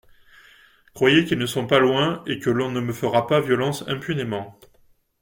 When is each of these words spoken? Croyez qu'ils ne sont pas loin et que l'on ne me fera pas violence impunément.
Croyez 0.95 1.25
qu'ils 1.25 1.37
ne 1.37 1.45
sont 1.45 1.67
pas 1.67 1.77
loin 1.77 2.23
et 2.25 2.39
que 2.39 2.49
l'on 2.49 2.71
ne 2.71 2.79
me 2.81 2.91
fera 2.91 3.27
pas 3.27 3.39
violence 3.39 3.83
impunément. 3.87 4.59